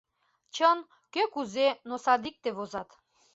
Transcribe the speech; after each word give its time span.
Чын, 0.55 0.79
кӧ 1.13 1.23
кузе, 1.33 1.67
но 1.87 1.95
садикте 2.05 2.49
возат. 2.57 2.89